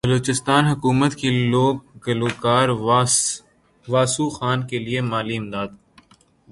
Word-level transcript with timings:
بلوچستان 0.07 0.63
حکومت 0.71 1.11
کی 1.19 1.29
لوک 1.51 1.77
گلوکار 2.05 2.67
واسو 3.87 4.25
خان 4.35 4.59
کیلئے 4.69 4.99
مالی 5.11 5.35
امداد 5.39 5.69